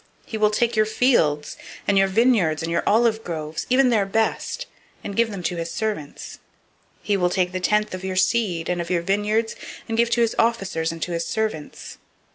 008:014 0.25 0.29
He 0.31 0.37
will 0.39 0.49
take 0.49 0.75
your 0.75 0.85
fields, 0.87 1.57
and 1.87 1.95
your 1.95 2.07
vineyards, 2.07 2.63
and 2.63 2.71
your 2.71 2.81
olive 2.87 3.23
groves, 3.23 3.67
even 3.69 3.91
the 3.91 4.03
best 4.03 4.63
of 4.63 4.65
them, 4.65 4.71
and 5.03 5.15
give 5.15 5.29
them 5.29 5.43
to 5.43 5.57
his 5.57 5.69
servants. 5.69 6.39
008:015 7.01 7.03
He 7.03 7.17
will 7.17 7.29
take 7.29 7.51
the 7.51 7.59
tenth 7.59 7.93
of 7.93 8.03
your 8.03 8.15
seed, 8.15 8.67
and 8.67 8.81
of 8.81 8.89
your 8.89 9.03
vineyards, 9.03 9.55
and 9.87 9.95
give 9.99 10.09
to 10.09 10.21
his 10.21 10.35
officers, 10.39 10.91
and 10.91 11.03
to 11.03 11.11
his 11.11 11.27
servants. 11.27 11.99